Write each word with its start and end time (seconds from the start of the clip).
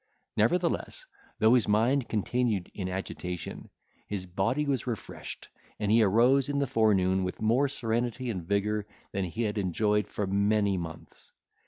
Nevertheless, 0.35 1.05
though 1.37 1.53
his 1.53 1.67
mind 1.67 2.09
continued 2.09 2.71
in 2.73 2.89
agitation, 2.89 3.69
his 4.07 4.25
body 4.25 4.65
was 4.65 4.87
refreshed, 4.87 5.49
and 5.79 5.91
he 5.91 6.01
arose 6.01 6.49
in 6.49 6.57
the 6.57 6.65
forenoon 6.65 7.23
with 7.23 7.39
more 7.39 7.67
serenity 7.67 8.31
and 8.31 8.41
vigour 8.43 8.87
than 9.11 9.25
he 9.25 9.43
had 9.43 9.59
enjoyed 9.59 10.07
for 10.07 10.25
many 10.25 10.75
months. 10.75 11.31